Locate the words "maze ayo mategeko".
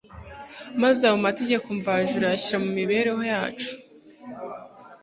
0.81-1.65